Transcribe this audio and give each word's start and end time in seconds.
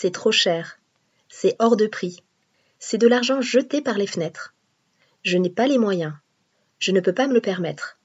c'est 0.00 0.12
trop 0.12 0.32
cher, 0.32 0.78
c'est 1.28 1.56
hors 1.58 1.76
de 1.76 1.86
prix, 1.86 2.22
c'est 2.78 2.96
de 2.96 3.06
l'argent 3.06 3.42
jeté 3.42 3.82
par 3.82 3.98
les 3.98 4.06
fenêtres. 4.06 4.54
Je 5.24 5.36
n'ai 5.36 5.50
pas 5.50 5.66
les 5.66 5.76
moyens, 5.76 6.14
je 6.78 6.90
ne 6.92 7.00
peux 7.00 7.12
pas 7.12 7.26
me 7.26 7.34
le 7.34 7.42
permettre. 7.42 7.98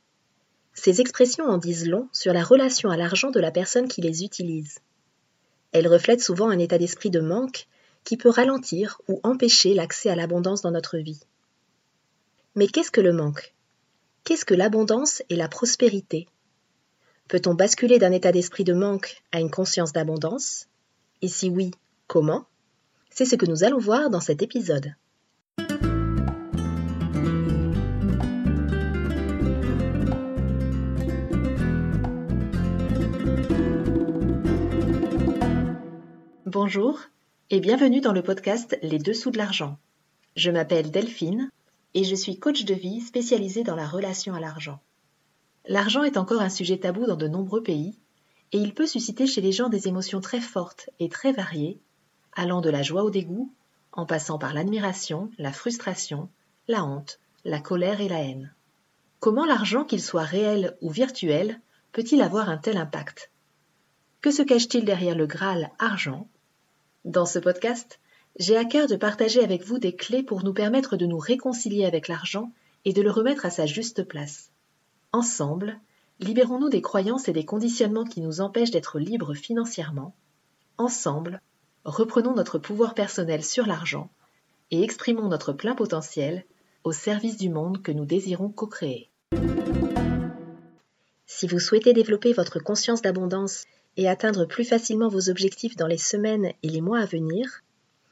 Ces 0.73 0.99
expressions 0.99 1.45
en 1.45 1.57
disent 1.57 1.87
long 1.87 2.09
sur 2.11 2.33
la 2.33 2.43
relation 2.43 2.89
à 2.89 2.97
l'argent 2.97 3.31
de 3.31 3.39
la 3.39 3.49
personne 3.49 3.87
qui 3.87 4.01
les 4.01 4.25
utilise. 4.25 4.79
Elles 5.71 5.87
reflètent 5.87 6.21
souvent 6.21 6.49
un 6.49 6.59
état 6.59 6.77
d'esprit 6.77 7.11
de 7.11 7.21
manque 7.21 7.65
qui 8.03 8.17
peut 8.17 8.27
ralentir 8.27 8.99
ou 9.07 9.21
empêcher 9.23 9.73
l'accès 9.73 10.09
à 10.09 10.17
l'abondance 10.17 10.61
dans 10.61 10.71
notre 10.71 10.97
vie. 10.97 11.21
Mais 12.55 12.67
qu'est-ce 12.67 12.91
que 12.91 12.99
le 12.99 13.13
manque? 13.13 13.53
Qu'est-ce 14.25 14.43
que 14.43 14.53
l'abondance 14.53 15.23
et 15.29 15.37
la 15.37 15.47
prospérité? 15.47 16.27
Peut-on 17.29 17.53
basculer 17.53 17.99
d'un 17.99 18.11
état 18.11 18.33
d'esprit 18.33 18.65
de 18.65 18.73
manque 18.73 19.23
à 19.31 19.39
une 19.39 19.49
conscience 19.49 19.93
d'abondance? 19.93 20.67
Et 21.21 21.29
si 21.29 21.49
oui, 21.49 21.71
comment? 22.07 22.45
C'est 23.09 23.25
ce 23.25 23.35
que 23.35 23.45
nous 23.45 23.63
allons 23.63 23.77
voir 23.77 24.09
dans 24.09 24.19
cet 24.19 24.41
épisode. 24.41 24.93
Bonjour 36.45 36.99
et 37.49 37.59
bienvenue 37.59 38.01
dans 38.01 38.13
le 38.13 38.21
podcast 38.21 38.77
Les 38.81 38.97
Dessous 38.97 39.31
de 39.31 39.37
l'argent. 39.37 39.77
Je 40.35 40.51
m'appelle 40.51 40.91
Delphine 40.91 41.49
et 41.93 42.03
je 42.03 42.15
suis 42.15 42.39
coach 42.39 42.65
de 42.65 42.73
vie 42.73 43.01
spécialisée 43.01 43.63
dans 43.63 43.75
la 43.75 43.87
relation 43.87 44.33
à 44.33 44.39
l'argent. 44.39 44.79
L'argent 45.67 46.03
est 46.03 46.17
encore 46.17 46.41
un 46.41 46.49
sujet 46.49 46.77
tabou 46.77 47.05
dans 47.05 47.15
de 47.15 47.27
nombreux 47.27 47.63
pays 47.63 47.97
et 48.51 48.57
il 48.57 48.73
peut 48.73 48.87
susciter 48.87 49.27
chez 49.27 49.41
les 49.41 49.51
gens 49.51 49.69
des 49.69 49.87
émotions 49.87 50.21
très 50.21 50.39
fortes 50.39 50.89
et 50.99 51.09
très 51.09 51.31
variées, 51.31 51.79
allant 52.35 52.61
de 52.61 52.69
la 52.69 52.83
joie 52.83 53.03
au 53.03 53.09
dégoût, 53.09 53.51
en 53.91 54.05
passant 54.05 54.37
par 54.37 54.53
l'admiration, 54.53 55.31
la 55.37 55.51
frustration, 55.51 56.29
la 56.67 56.83
honte, 56.83 57.19
la 57.45 57.59
colère 57.59 58.01
et 58.01 58.09
la 58.09 58.23
haine. 58.23 58.53
Comment 59.19 59.45
l'argent, 59.45 59.85
qu'il 59.85 60.01
soit 60.01 60.23
réel 60.23 60.77
ou 60.81 60.89
virtuel, 60.89 61.59
peut-il 61.93 62.21
avoir 62.21 62.49
un 62.49 62.57
tel 62.57 62.77
impact? 62.77 63.31
Que 64.21 64.31
se 64.31 64.41
cache-t-il 64.41 64.85
derrière 64.85 65.15
le 65.15 65.27
Graal 65.27 65.71
argent? 65.79 66.27
Dans 67.05 67.25
ce 67.25 67.39
podcast, 67.39 67.99
j'ai 68.37 68.57
à 68.57 68.65
cœur 68.65 68.87
de 68.87 68.95
partager 68.95 69.43
avec 69.43 69.63
vous 69.63 69.79
des 69.79 69.95
clés 69.95 70.23
pour 70.23 70.43
nous 70.43 70.53
permettre 70.53 70.97
de 70.97 71.05
nous 71.05 71.19
réconcilier 71.19 71.85
avec 71.85 72.07
l'argent 72.07 72.51
et 72.83 72.93
de 72.93 73.01
le 73.01 73.11
remettre 73.11 73.45
à 73.45 73.49
sa 73.49 73.65
juste 73.65 74.03
place. 74.03 74.51
Ensemble, 75.11 75.79
libérons-nous 76.19 76.69
des 76.69 76.81
croyances 76.81 77.29
et 77.29 77.33
des 77.33 77.45
conditionnements 77.45 78.03
qui 78.03 78.21
nous 78.21 78.41
empêchent 78.41 78.71
d'être 78.71 78.99
libres 78.99 79.33
financièrement. 79.33 80.13
Ensemble, 80.77 81.41
reprenons 81.85 82.33
notre 82.33 82.57
pouvoir 82.57 82.93
personnel 82.93 83.43
sur 83.43 83.65
l'argent 83.65 84.09
et 84.71 84.83
exprimons 84.83 85.27
notre 85.27 85.53
plein 85.53 85.75
potentiel 85.75 86.45
au 86.83 86.91
service 86.91 87.37
du 87.37 87.49
monde 87.49 87.81
que 87.81 87.91
nous 87.91 88.05
désirons 88.05 88.49
co-créer. 88.49 89.09
Si 91.27 91.47
vous 91.47 91.59
souhaitez 91.59 91.93
développer 91.93 92.33
votre 92.33 92.59
conscience 92.59 93.01
d'abondance 93.01 93.63
et 93.97 94.09
atteindre 94.09 94.45
plus 94.45 94.65
facilement 94.65 95.09
vos 95.09 95.29
objectifs 95.29 95.75
dans 95.75 95.87
les 95.87 95.97
semaines 95.97 96.51
et 96.63 96.69
les 96.69 96.81
mois 96.81 96.99
à 96.99 97.05
venir, 97.05 97.61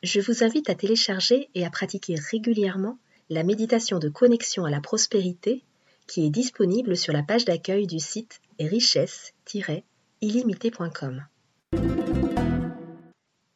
je 0.02 0.22
vous 0.22 0.44
invite 0.44 0.70
à 0.70 0.76
télécharger 0.76 1.50
et 1.56 1.66
à 1.66 1.70
pratiquer 1.70 2.16
régulièrement 2.16 2.98
la 3.30 3.44
méditation 3.44 4.00
de 4.00 4.10
connexion 4.10 4.66
à 4.66 4.70
la 4.70 4.82
prospérité 4.82 5.64
qui 6.08 6.26
est 6.26 6.30
disponible 6.30 6.98
sur 6.98 7.14
la 7.14 7.24
page 7.24 7.46
d'accueil 7.46 7.88
du 7.88 8.00
site 8.00 8.42
richesse-illimité.com. 8.60 11.26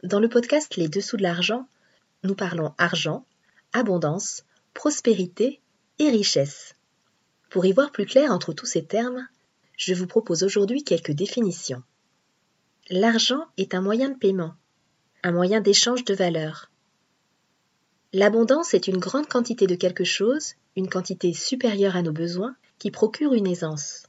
Dans 0.08 0.22
le 0.22 0.30
podcast 0.30 0.78
Les 0.78 0.88
Dessous 0.88 1.18
de 1.18 1.24
l'argent, 1.24 1.68
nous 2.24 2.34
parlons 2.34 2.74
argent, 2.78 3.26
abondance, 3.74 4.46
prospérité 4.74 5.60
et 6.00 6.10
richesse. 6.10 6.76
Pour 7.50 7.66
y 7.66 7.74
voir 7.74 7.92
plus 7.92 8.06
clair 8.06 8.32
entre 8.32 8.54
tous 8.54 8.66
ces 8.66 8.86
termes, 8.86 9.28
je 9.76 9.94
vous 9.94 10.08
propose 10.08 10.44
aujourd'hui 10.44 10.86
quelques 10.86 11.12
définitions. 11.12 11.84
L'argent 12.90 13.48
est 13.58 13.76
un 13.76 13.82
moyen 13.82 14.08
de 14.08 14.18
paiement 14.18 14.56
un 15.24 15.34
moyen 15.34 15.60
d'échange 15.60 16.06
de 16.06 16.14
valeurs. 16.14 16.72
L'abondance 18.14 18.74
est 18.74 18.88
une 18.88 19.00
grande 19.00 19.28
quantité 19.28 19.68
de 19.68 19.76
quelque 19.76 20.06
chose, 20.06 20.54
une 20.78 20.88
quantité 20.88 21.34
supérieure 21.34 21.98
à 21.98 22.02
nos 22.02 22.14
besoins, 22.14 22.56
qui 22.80 22.92
procure 22.92 23.34
une 23.34 23.48
aisance. 23.48 24.04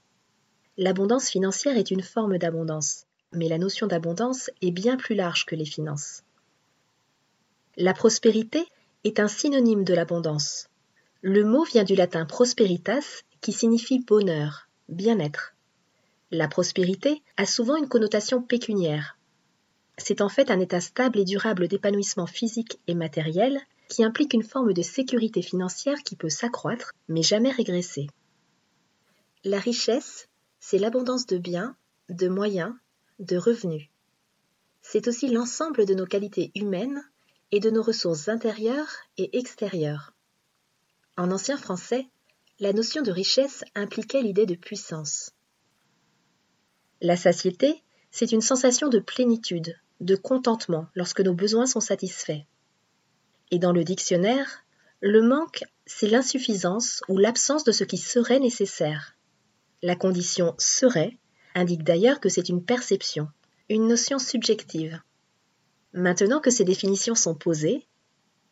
L'abondance 0.76 1.28
financière 1.28 1.76
est 1.76 1.91
une 1.91 2.04
forme 2.04 2.38
d'abondance, 2.38 3.07
mais 3.33 3.49
la 3.49 3.59
notion 3.59 3.87
d'abondance 3.87 4.50
est 4.62 4.71
bien 4.71 4.97
plus 4.97 5.15
large 5.15 5.47
que 5.47 5.55
les 5.55 5.65
finances. 5.65 6.22
La 7.77 7.94
prospérité 7.94 8.66
est 9.05 9.21
un 9.21 9.28
synonyme 9.28 9.84
de 9.84 9.94
l'abondance. 9.94 10.69
Le 11.22 11.44
mot 11.44 11.65
vient 11.65 11.84
du 11.84 11.94
latin 11.94 12.25
prosperitas 12.27 13.22
qui 13.41 13.53
signifie 13.53 14.00
bonheur, 14.00 14.69
bien-être. 14.89 15.55
La 16.31 16.49
prospérité 16.49 17.22
a 17.37 17.47
souvent 17.47 17.77
une 17.77 17.89
connotation 17.89 18.43
pécuniaire, 18.43 19.19
c'est 19.99 20.21
en 20.21 20.28
fait 20.28 20.50
un 20.50 20.60
état 20.60 20.81
stable 20.81 21.19
et 21.19 21.25
durable 21.25 21.66
d'épanouissement 21.66 22.27
physique 22.27 22.78
et 22.87 22.95
matériel 22.95 23.60
qui 23.89 24.05
implique 24.05 24.33
une 24.33 24.45
forme 24.45 24.72
de 24.72 24.83
sécurité 24.83 25.43
financière 25.43 25.99
qui 26.05 26.15
peut 26.15 26.28
s'accroître 26.28 26.93
mais 27.09 27.22
jamais 27.22 27.50
régresser. 27.50 28.06
La 29.45 29.59
richesse, 29.59 30.28
c'est 30.60 30.78
l'abondance 30.78 31.27
de 31.27 31.39
biens, 31.39 31.77
de 32.09 32.28
moyens, 32.28 32.75
de 33.18 33.36
revenus. 33.36 33.88
C'est 34.82 35.08
aussi 35.08 35.28
l'ensemble 35.28 35.86
de 35.86 35.94
nos 35.94 36.06
qualités 36.06 36.50
humaines 36.54 37.02
et 37.50 37.60
de 37.60 37.70
nos 37.70 37.82
ressources 37.82 38.28
intérieures 38.28 38.92
et 39.16 39.38
extérieures. 39.38 40.14
En 41.16 41.30
ancien 41.30 41.56
français, 41.56 42.06
la 42.60 42.72
notion 42.72 43.02
de 43.02 43.10
richesse 43.10 43.64
impliquait 43.74 44.22
l'idée 44.22 44.46
de 44.46 44.54
puissance. 44.54 45.32
La 47.00 47.16
satiété, 47.16 47.82
c'est 48.10 48.32
une 48.32 48.40
sensation 48.40 48.88
de 48.88 48.98
plénitude, 48.98 49.76
de 50.00 50.16
contentement 50.16 50.86
lorsque 50.94 51.20
nos 51.20 51.34
besoins 51.34 51.66
sont 51.66 51.80
satisfaits. 51.80 52.42
Et 53.50 53.58
dans 53.58 53.72
le 53.72 53.84
dictionnaire, 53.84 54.64
le 55.00 55.22
manque, 55.22 55.64
c'est 55.86 56.08
l'insuffisance 56.08 57.02
ou 57.08 57.18
l'absence 57.18 57.64
de 57.64 57.72
ce 57.72 57.84
qui 57.84 57.98
serait 57.98 58.40
nécessaire. 58.40 59.16
La 59.82 59.94
condition 59.94 60.54
serait 60.58 61.16
indique 61.58 61.82
d'ailleurs 61.82 62.20
que 62.20 62.28
c'est 62.28 62.48
une 62.48 62.64
perception, 62.64 63.28
une 63.69 63.86
notion 63.86 64.19
subjective. 64.19 65.00
Maintenant 65.92 66.41
que 66.41 66.50
ces 66.50 66.64
définitions 66.64 67.14
sont 67.14 67.34
posées, 67.34 67.86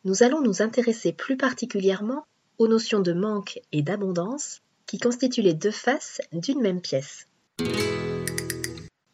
nous 0.03 0.23
allons 0.23 0.41
nous 0.41 0.61
intéresser 0.61 1.13
plus 1.13 1.37
particulièrement 1.37 2.25
aux 2.57 2.67
notions 2.67 2.99
de 2.99 3.13
manque 3.13 3.59
et 3.71 3.81
d'abondance 3.81 4.61
qui 4.85 4.99
constituent 4.99 5.41
les 5.41 5.53
deux 5.53 5.71
faces 5.71 6.21
d'une 6.31 6.61
même 6.61 6.81
pièce. 6.81 7.27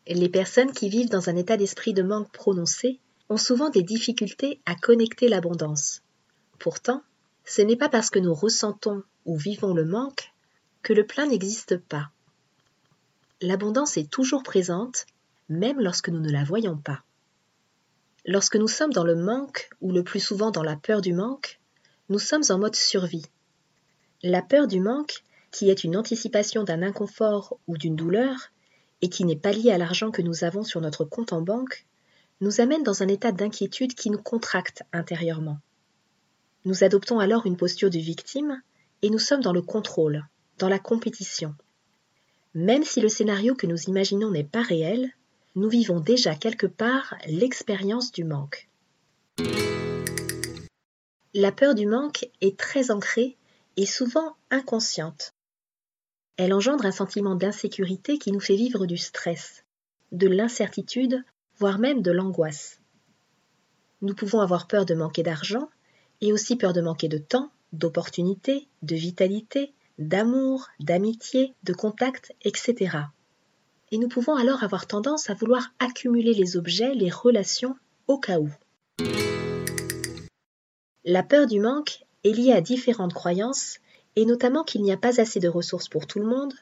Les 0.08 0.30
personnes 0.30 0.72
qui 0.72 0.90
vivent 0.90 1.10
dans 1.10 1.30
un 1.30 1.36
état 1.36 1.58
d'esprit 1.58 1.94
de 1.94 2.04
manque 2.04 2.32
prononcé 2.32 3.00
ont 3.30 3.38
souvent 3.38 3.70
des 3.70 3.84
difficultés 3.84 4.60
à 4.66 4.76
connecter 4.76 5.30
l'abondance. 5.30 6.02
Pourtant, 6.60 7.02
ce 7.46 7.62
n'est 7.62 7.76
pas 7.76 7.90
parce 7.90 8.10
que 8.10 8.20
nous 8.20 8.34
ressentons 8.34 9.04
ou 9.26 9.38
vivons 9.38 9.74
le 9.74 9.86
manque 9.86 10.34
que 10.82 10.94
le 10.94 11.06
plein 11.06 11.28
n'existe 11.28 11.78
pas. 11.78 12.12
L'abondance 13.44 13.98
est 13.98 14.10
toujours 14.10 14.42
présente, 14.42 15.06
même 15.50 15.82
lorsque 15.82 16.08
nous 16.08 16.22
ne 16.22 16.32
la 16.32 16.46
voyons 16.46 16.78
pas. 16.78 17.04
Lorsque 18.26 18.56
nous 18.56 18.70
sommes 18.70 18.94
dans 18.94 19.04
le 19.04 19.18
manque, 19.18 19.70
ou 19.82 19.92
le 19.92 20.02
plus 20.02 20.22
souvent 20.22 20.50
dans 20.50 20.64
la 20.64 20.78
peur 20.78 21.02
du 21.02 21.12
manque, 21.12 21.60
nous 22.08 22.20
sommes 22.20 22.46
en 22.48 22.58
mode 22.58 22.78
survie. 22.78 23.26
La 24.22 24.42
peur 24.42 24.66
du 24.66 24.80
manque, 24.80 25.26
qui 25.52 25.70
est 25.70 25.84
une 25.84 25.98
anticipation 25.98 26.64
d'un 26.64 26.82
inconfort 26.82 27.60
ou 27.68 27.78
d'une 27.78 27.98
douleur, 27.98 28.54
et 29.02 29.10
qui 29.10 29.26
n'est 29.26 29.36
pas 29.36 29.52
lié 29.52 29.72
à 29.72 29.78
l'argent 29.78 30.10
que 30.10 30.22
nous 30.22 30.46
avons 30.46 30.64
sur 30.64 30.80
notre 30.80 31.04
compte 31.04 31.34
en 31.34 31.42
banque, 31.42 31.86
nous 32.40 32.62
amène 32.62 32.84
dans 32.84 33.04
un 33.04 33.10
état 33.10 33.34
d'inquiétude 33.34 33.94
qui 33.94 34.10
nous 34.10 34.22
contracte 34.22 34.84
intérieurement. 34.94 35.60
Nous 36.64 36.86
adoptons 36.86 37.20
alors 37.20 37.46
une 37.46 37.58
posture 37.58 37.90
de 37.90 38.00
victime 38.00 38.62
et 39.02 39.10
nous 39.10 39.20
sommes 39.20 39.42
dans 39.42 39.52
le 39.52 39.62
contrôle, 39.62 40.26
dans 40.60 40.70
la 40.70 40.80
compétition. 40.80 41.54
Même 42.56 42.84
si 42.84 43.02
le 43.02 43.10
scénario 43.10 43.56
que 43.56 43.66
nous 43.66 43.82
imaginons 43.84 44.30
n'est 44.30 44.44
pas 44.44 44.62
réel, 44.62 45.12
nous 45.56 45.70
vivons 45.70 46.00
déjà 46.00 46.36
quelque 46.36 46.68
part 46.68 47.16
l'expérience 47.28 48.12
du 48.12 48.24
manque. 48.24 48.70
La 51.34 51.52
peur 51.52 51.74
du 51.74 51.88
manque 51.88 52.30
est 52.42 52.58
très 52.58 52.92
ancrée 52.92 53.38
et 53.76 53.88
souvent 53.88 54.36
inconsciente. 54.52 55.34
Elle 56.38 56.54
engendre 56.54 56.86
un 56.86 56.92
sentiment 56.92 57.36
d'insécurité 57.36 58.18
qui 58.20 58.32
nous 58.32 58.40
fait 58.40 58.56
vivre 58.56 58.86
du 58.86 58.98
stress, 58.98 59.64
de 60.12 60.28
l'incertitude, 60.28 61.24
voire 61.58 61.80
même 61.80 62.02
de 62.02 62.12
l'angoisse. 62.12 62.80
Nous 64.02 64.14
pouvons 64.14 64.42
avoir 64.42 64.68
peur 64.68 64.86
de 64.86 64.94
manquer 64.94 65.24
d'argent 65.24 65.70
et 66.22 66.32
aussi 66.34 66.56
peur 66.56 66.74
de 66.74 66.82
manquer 66.82 67.08
de 67.08 67.18
temps, 67.18 67.52
d'opportunités, 67.72 68.68
de 68.84 68.96
vitalité, 68.96 69.74
d'amour, 70.00 70.68
d'amitié, 70.80 71.54
de 71.64 71.74
contact, 71.74 72.34
etc. 72.42 72.98
Et 73.92 73.98
nous 73.98 74.08
pouvons 74.08 74.36
alors 74.36 74.64
avoir 74.64 74.88
tendance 74.88 75.30
à 75.30 75.34
vouloir 75.34 75.74
accumuler 75.80 76.34
les 76.34 76.58
objets, 76.58 76.94
les 76.96 77.10
relations 77.10 77.76
au 78.08 78.18
cas 78.18 78.40
où. 78.40 78.50
La 81.06 81.22
peur 81.22 81.48
du 81.48 81.60
manque 81.60 82.06
est 82.24 82.32
liée 82.32 82.54
à 82.54 82.62
différentes 82.62 83.14
croyances, 83.14 83.80
et 84.16 84.26
notamment 84.26 84.64
qu'il 84.64 84.82
n'y 84.84 84.92
a 84.92 84.98
pas 84.98 85.20
assez 85.20 85.40
de 85.40 85.50
ressources 85.50 85.90
pour 85.90 86.08
tout 86.08 86.20
le 86.20 86.26
monde, 86.26 86.54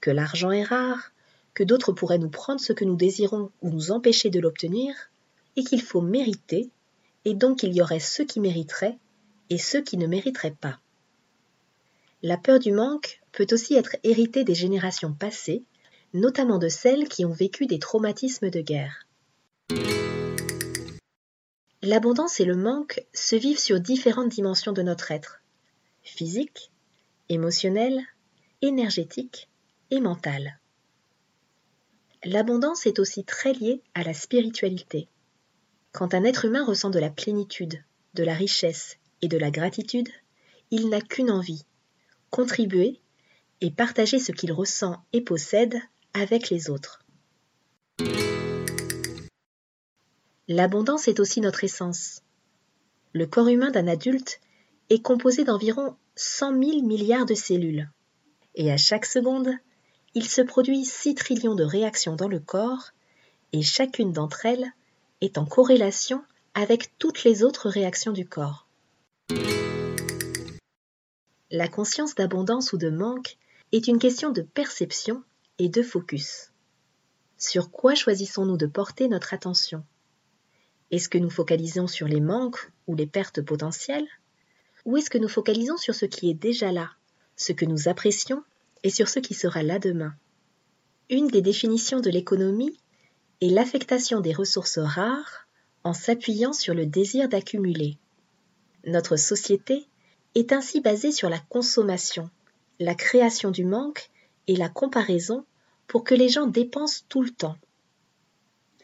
que 0.00 0.10
l'argent 0.10 0.50
est 0.50 0.62
rare, 0.62 1.12
que 1.54 1.64
d'autres 1.64 1.92
pourraient 1.92 2.18
nous 2.18 2.30
prendre 2.30 2.60
ce 2.60 2.72
que 2.72 2.84
nous 2.84 2.96
désirons 2.96 3.50
ou 3.62 3.70
nous 3.70 3.90
empêcher 3.90 4.30
de 4.30 4.40
l'obtenir, 4.40 4.94
et 5.56 5.64
qu'il 5.64 5.82
faut 5.82 6.00
mériter, 6.00 6.70
et 7.24 7.34
donc 7.34 7.62
il 7.62 7.74
y 7.74 7.82
aurait 7.82 7.98
ceux 7.98 8.24
qui 8.24 8.40
mériteraient 8.40 8.98
et 9.50 9.58
ceux 9.58 9.82
qui 9.82 9.96
ne 9.96 10.06
mériteraient 10.06 10.56
pas. 10.58 10.78
La 12.22 12.36
peur 12.36 12.58
du 12.58 12.72
manque 12.72 13.20
peut 13.30 13.46
aussi 13.52 13.74
être 13.74 13.96
héritée 14.02 14.42
des 14.42 14.54
générations 14.54 15.12
passées, 15.12 15.62
notamment 16.14 16.58
de 16.58 16.68
celles 16.68 17.08
qui 17.08 17.24
ont 17.24 17.32
vécu 17.32 17.66
des 17.66 17.78
traumatismes 17.78 18.50
de 18.50 18.60
guerre. 18.60 19.06
L'abondance 21.80 22.40
et 22.40 22.44
le 22.44 22.56
manque 22.56 23.06
se 23.14 23.36
vivent 23.36 23.60
sur 23.60 23.78
différentes 23.78 24.30
dimensions 24.30 24.72
de 24.72 24.82
notre 24.82 25.12
être 25.12 25.42
physique, 26.02 26.72
émotionnel, 27.28 28.00
énergétique 28.62 29.48
et 29.92 30.00
mental. 30.00 30.58
L'abondance 32.24 32.86
est 32.86 32.98
aussi 32.98 33.22
très 33.22 33.52
liée 33.52 33.80
à 33.94 34.02
la 34.02 34.12
spiritualité. 34.12 35.06
Quand 35.92 36.14
un 36.14 36.24
être 36.24 36.46
humain 36.46 36.64
ressent 36.64 36.90
de 36.90 36.98
la 36.98 37.10
plénitude, 37.10 37.80
de 38.14 38.24
la 38.24 38.34
richesse 38.34 38.98
et 39.22 39.28
de 39.28 39.38
la 39.38 39.52
gratitude, 39.52 40.08
il 40.72 40.88
n'a 40.88 41.00
qu'une 41.00 41.30
envie, 41.30 41.64
contribuer 42.30 43.00
et 43.60 43.70
partager 43.70 44.18
ce 44.18 44.32
qu'il 44.32 44.52
ressent 44.52 45.02
et 45.12 45.20
possède 45.20 45.80
avec 46.14 46.50
les 46.50 46.70
autres. 46.70 47.04
L'abondance 50.48 51.08
est 51.08 51.20
aussi 51.20 51.40
notre 51.40 51.64
essence. 51.64 52.22
Le 53.12 53.26
corps 53.26 53.48
humain 53.48 53.70
d'un 53.70 53.86
adulte 53.86 54.40
est 54.88 55.02
composé 55.02 55.44
d'environ 55.44 55.96
100 56.16 56.62
000 56.62 56.82
milliards 56.82 57.26
de 57.26 57.34
cellules. 57.34 57.90
Et 58.54 58.72
à 58.72 58.76
chaque 58.76 59.04
seconde, 59.04 59.50
il 60.14 60.26
se 60.26 60.40
produit 60.40 60.84
6 60.84 61.14
trillions 61.14 61.54
de 61.54 61.64
réactions 61.64 62.16
dans 62.16 62.28
le 62.28 62.40
corps, 62.40 62.92
et 63.52 63.62
chacune 63.62 64.12
d'entre 64.12 64.46
elles 64.46 64.72
est 65.20 65.38
en 65.38 65.44
corrélation 65.44 66.24
avec 66.54 66.96
toutes 66.98 67.24
les 67.24 67.42
autres 67.42 67.68
réactions 67.68 68.12
du 68.12 68.26
corps. 68.26 68.66
La 71.50 71.66
conscience 71.66 72.14
d'abondance 72.14 72.74
ou 72.74 72.76
de 72.76 72.90
manque 72.90 73.38
est 73.72 73.86
une 73.86 73.98
question 73.98 74.32
de 74.32 74.42
perception 74.42 75.22
et 75.58 75.70
de 75.70 75.82
focus. 75.82 76.50
Sur 77.38 77.70
quoi 77.70 77.94
choisissons-nous 77.94 78.58
de 78.58 78.66
porter 78.66 79.08
notre 79.08 79.32
attention? 79.32 79.82
Est-ce 80.90 81.08
que 81.08 81.16
nous 81.16 81.30
focalisons 81.30 81.86
sur 81.86 82.06
les 82.06 82.20
manques 82.20 82.70
ou 82.86 82.94
les 82.94 83.06
pertes 83.06 83.40
potentielles? 83.40 84.06
Ou 84.84 84.98
est-ce 84.98 85.08
que 85.08 85.16
nous 85.16 85.28
focalisons 85.28 85.78
sur 85.78 85.94
ce 85.94 86.04
qui 86.04 86.28
est 86.28 86.34
déjà 86.34 86.70
là, 86.70 86.90
ce 87.36 87.52
que 87.52 87.64
nous 87.64 87.88
apprécions 87.88 88.44
et 88.82 88.90
sur 88.90 89.08
ce 89.08 89.18
qui 89.18 89.32
sera 89.32 89.62
là 89.62 89.78
demain? 89.78 90.14
Une 91.08 91.28
des 91.28 91.40
définitions 91.40 92.00
de 92.00 92.10
l'économie 92.10 92.78
est 93.40 93.48
l'affectation 93.48 94.20
des 94.20 94.34
ressources 94.34 94.78
rares 94.78 95.46
en 95.82 95.94
s'appuyant 95.94 96.52
sur 96.52 96.74
le 96.74 96.84
désir 96.84 97.26
d'accumuler. 97.30 97.96
Notre 98.84 99.16
société 99.16 99.86
est 100.38 100.52
ainsi 100.52 100.80
basée 100.80 101.12
sur 101.12 101.28
la 101.28 101.38
consommation, 101.38 102.30
la 102.78 102.94
création 102.94 103.50
du 103.50 103.64
manque 103.64 104.10
et 104.46 104.56
la 104.56 104.68
comparaison 104.68 105.44
pour 105.86 106.04
que 106.04 106.14
les 106.14 106.28
gens 106.28 106.46
dépensent 106.46 107.04
tout 107.08 107.22
le 107.22 107.30
temps. 107.30 107.56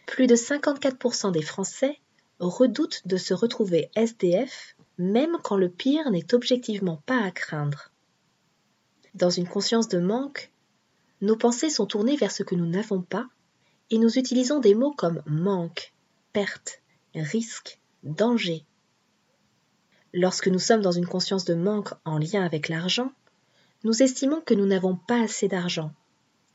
Plus 0.06 0.26
de 0.26 0.36
54% 0.36 1.32
des 1.32 1.42
Français 1.42 1.98
redoutent 2.38 3.02
de 3.06 3.16
se 3.16 3.34
retrouver 3.34 3.90
SDF 3.94 4.74
même 4.98 5.38
quand 5.42 5.56
le 5.56 5.68
pire 5.68 6.10
n'est 6.10 6.34
objectivement 6.34 7.02
pas 7.06 7.20
à 7.20 7.30
craindre. 7.30 7.90
Dans 9.14 9.30
une 9.30 9.48
conscience 9.48 9.88
de 9.88 9.98
manque, 9.98 10.50
nos 11.20 11.36
pensées 11.36 11.70
sont 11.70 11.86
tournées 11.86 12.16
vers 12.16 12.32
ce 12.32 12.42
que 12.42 12.54
nous 12.54 12.66
n'avons 12.66 13.02
pas 13.02 13.26
et 13.90 13.98
nous 13.98 14.18
utilisons 14.18 14.60
des 14.60 14.74
mots 14.74 14.92
comme 14.92 15.22
manque, 15.26 15.92
perte, 16.32 16.80
risque, 17.14 17.80
danger. 18.02 18.64
Lorsque 20.16 20.46
nous 20.46 20.60
sommes 20.60 20.80
dans 20.80 20.92
une 20.92 21.08
conscience 21.08 21.44
de 21.44 21.54
manque 21.54 21.92
en 22.04 22.18
lien 22.18 22.44
avec 22.44 22.68
l'argent, 22.68 23.10
nous 23.82 24.00
estimons 24.00 24.40
que 24.40 24.54
nous 24.54 24.64
n'avons 24.64 24.94
pas 24.94 25.20
assez 25.20 25.48
d'argent. 25.48 25.90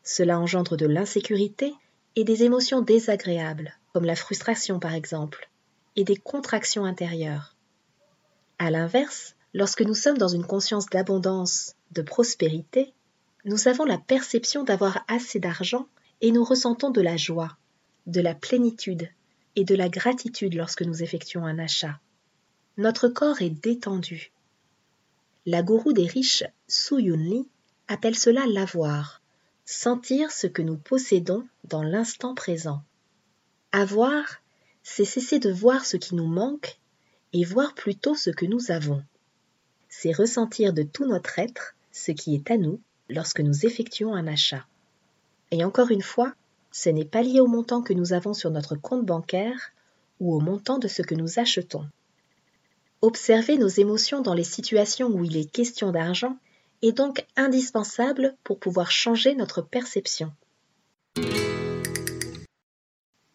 Cela 0.01 0.39
engendre 0.39 0.77
de 0.77 0.85
l'insécurité 0.85 1.73
et 2.15 2.23
des 2.23 2.45
émotions 2.45 2.79
désagréables, 2.79 3.77
comme 3.91 4.05
la 4.05 4.15
frustration 4.15 4.79
par 4.79 4.93
exemple, 4.93 5.49
et 5.97 6.05
des 6.05 6.15
contractions 6.15 6.85
intérieures. 6.85 7.57
À 8.59 8.71
l'inverse, 8.71 9.35
lorsque 9.53 9.81
nous 9.81 9.93
sommes 9.93 10.17
dans 10.17 10.29
une 10.29 10.45
conscience 10.45 10.85
d'abondance, 10.85 11.75
de 11.91 12.01
prospérité, 12.01 12.93
nous 13.43 13.67
avons 13.67 13.83
la 13.83 13.97
perception 13.97 14.63
d'avoir 14.63 15.03
assez 15.09 15.41
d'argent 15.41 15.85
et 16.21 16.31
nous 16.31 16.45
ressentons 16.45 16.91
de 16.91 17.01
la 17.01 17.17
joie, 17.17 17.57
de 18.07 18.21
la 18.21 18.35
plénitude 18.35 19.09
et 19.57 19.65
de 19.65 19.75
la 19.75 19.89
gratitude 19.89 20.53
lorsque 20.53 20.83
nous 20.83 21.03
effectuons 21.03 21.45
un 21.45 21.59
achat. 21.59 21.99
Notre 22.79 23.09
corps 23.09 23.41
est 23.41 23.49
détendu. 23.49 24.31
La 25.45 25.63
gourou 25.63 25.91
des 25.91 26.07
riches, 26.07 26.45
Su 26.69 27.01
Yun 27.01 27.43
appelle 27.89 28.15
cela 28.15 28.45
l'avoir, 28.47 29.21
sentir 29.65 30.31
ce 30.31 30.47
que 30.47 30.61
nous 30.61 30.77
possédons 30.77 31.45
dans 31.65 31.83
l'instant 31.83 32.35
présent. 32.35 32.81
Avoir, 33.73 34.23
c'est 34.81 35.03
cesser 35.03 35.39
de 35.39 35.51
voir 35.51 35.83
ce 35.83 35.97
qui 35.97 36.15
nous 36.15 36.27
manque 36.27 36.79
et 37.33 37.43
voir 37.43 37.75
plutôt 37.75 38.15
ce 38.15 38.29
que 38.29 38.45
nous 38.45 38.71
avons. 38.71 39.03
C'est 39.89 40.13
ressentir 40.13 40.71
de 40.71 40.83
tout 40.83 41.05
notre 41.05 41.37
être 41.37 41.75
ce 41.91 42.13
qui 42.13 42.33
est 42.33 42.49
à 42.49 42.55
nous 42.55 42.79
lorsque 43.09 43.41
nous 43.41 43.65
effectuons 43.65 44.15
un 44.15 44.25
achat. 44.25 44.65
Et 45.51 45.65
encore 45.65 45.91
une 45.91 46.01
fois, 46.01 46.33
ce 46.71 46.87
n'est 46.87 47.03
pas 47.03 47.23
lié 47.23 47.41
au 47.41 47.47
montant 47.47 47.81
que 47.81 47.93
nous 47.93 48.13
avons 48.13 48.33
sur 48.33 48.51
notre 48.51 48.77
compte 48.77 49.05
bancaire 49.05 49.73
ou 50.21 50.33
au 50.33 50.39
montant 50.39 50.79
de 50.79 50.87
ce 50.87 51.01
que 51.01 51.15
nous 51.15 51.39
achetons. 51.39 51.85
Observer 53.01 53.57
nos 53.57 53.67
émotions 53.67 54.21
dans 54.21 54.33
les 54.33 54.43
situations 54.43 55.07
où 55.07 55.23
il 55.23 55.37
est 55.37 55.49
question 55.49 55.91
d'argent 55.91 56.37
est 56.81 56.91
donc 56.91 57.25
indispensable 57.37 58.35
pour 58.43 58.59
pouvoir 58.59 58.91
changer 58.91 59.35
notre 59.35 59.61
perception. 59.61 60.33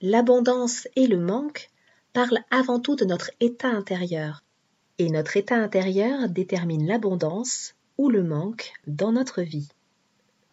L'abondance 0.01 0.87
et 0.97 1.07
le 1.07 1.19
manque 1.19 1.71
parlent 2.13 2.45
avant 2.51 2.79
tout 2.79 2.95
de 2.95 3.07
notre 3.07 3.31
état 3.41 3.69
intérieur, 3.69 4.43
et 4.99 5.09
notre 5.09 5.37
état 5.37 5.57
intérieur 5.57 6.29
détermine 6.29 6.87
l'abondance 6.87 7.75
ou 7.97 8.11
le 8.11 8.23
manque 8.23 8.73
dans 8.87 9.13
notre 9.13 9.43
vie. 9.43 9.69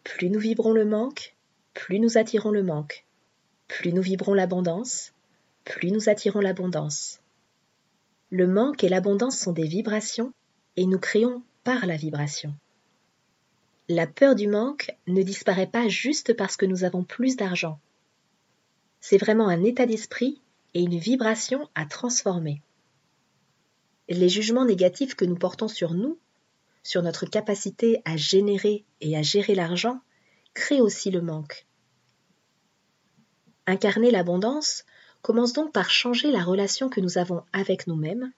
Plus 0.03 0.30
nous 0.30 0.39
vibrons 0.39 0.72
le 0.72 0.86
manque, 0.86 1.36
plus 1.74 2.00
nous 2.00 2.18
attirons 2.18 2.51
le 2.51 2.63
manque. 2.63 3.06
Plus 3.68 3.94
nous 3.94 4.01
vibrons 4.01 4.34
l'abondance, 4.34 5.13
plus 5.63 5.91
nous 5.91 6.10
attirons 6.10 6.39
l'abondance. 6.39 7.21
Le 8.31 8.47
manque 8.47 8.85
et 8.85 8.89
l'abondance 8.89 9.38
sont 9.38 9.51
des 9.51 9.67
vibrations 9.67 10.33
et 10.77 10.85
nous 10.85 11.00
créons 11.00 11.43
par 11.65 11.85
la 11.85 11.97
vibration. 11.97 12.55
La 13.89 14.07
peur 14.07 14.35
du 14.35 14.47
manque 14.47 14.95
ne 15.07 15.21
disparaît 15.21 15.67
pas 15.67 15.89
juste 15.89 16.33
parce 16.38 16.55
que 16.55 16.65
nous 16.65 16.85
avons 16.85 17.03
plus 17.03 17.35
d'argent. 17.35 17.77
C'est 19.01 19.17
vraiment 19.17 19.50
un 19.50 19.65
état 19.65 19.85
d'esprit 19.85 20.39
et 20.73 20.81
une 20.81 20.97
vibration 20.97 21.67
à 21.75 21.85
transformer. 21.85 22.61
Les 24.07 24.29
jugements 24.29 24.63
négatifs 24.63 25.15
que 25.15 25.25
nous 25.25 25.35
portons 25.35 25.67
sur 25.67 25.93
nous, 25.93 26.17
sur 26.83 27.03
notre 27.03 27.25
capacité 27.25 28.01
à 28.05 28.15
générer 28.15 28.85
et 29.01 29.17
à 29.17 29.21
gérer 29.21 29.55
l'argent, 29.55 30.00
crée 30.53 30.79
aussi 30.79 31.11
le 31.11 31.21
manque. 31.21 31.65
Incarner 33.67 34.09
l'abondance 34.09 34.85
commence 35.22 35.54
donc 35.54 35.72
par 35.72 35.90
changer 35.90 36.32
la 36.32 36.44
relation 36.44 36.90
que 36.90 37.01
nous 37.01 37.18
avons 37.18 37.44
avec 37.54 37.88
nous-mêmes, 37.88 38.32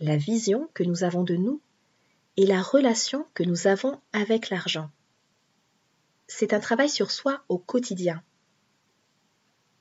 la 0.00 0.16
vision 0.16 0.68
que 0.74 0.82
nous 0.82 1.04
avons 1.04 1.24
de 1.24 1.36
nous 1.36 1.60
et 2.36 2.46
la 2.46 2.62
relation 2.62 3.26
que 3.34 3.42
nous 3.42 3.66
avons 3.66 4.00
avec 4.12 4.50
l'argent. 4.50 4.90
C'est 6.26 6.52
un 6.52 6.60
travail 6.60 6.88
sur 6.88 7.10
soi 7.10 7.42
au 7.48 7.58
quotidien. 7.58 8.22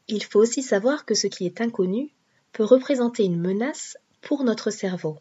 Il 0.07 0.23
faut 0.23 0.39
aussi 0.39 0.63
savoir 0.63 1.05
que 1.05 1.13
ce 1.13 1.27
qui 1.27 1.45
est 1.45 1.61
inconnu 1.61 2.09
peut 2.53 2.63
représenter 2.63 3.25
une 3.25 3.39
menace 3.39 3.97
pour 4.21 4.43
notre 4.43 4.71
cerveau. 4.71 5.19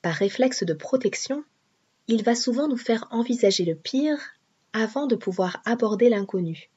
Par 0.00 0.14
réflexe 0.14 0.64
de 0.64 0.72
protection, 0.72 1.44
il 2.06 2.22
va 2.22 2.34
souvent 2.34 2.66
nous 2.66 2.78
faire 2.78 3.06
envisager 3.10 3.64
le 3.64 3.74
pire 3.74 4.18
avant 4.72 5.06
de 5.06 5.16
pouvoir 5.16 5.60
aborder 5.66 6.08
l'inconnu. 6.08 6.70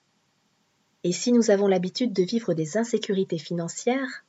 Et 1.03 1.12
si 1.12 1.31
nous 1.31 1.50
avons 1.50 1.67
l'habitude 1.67 2.13
de 2.13 2.24
vivre 2.24 2.53
des 2.53 2.77
insécurités 2.77 3.39
financières, 3.39 4.24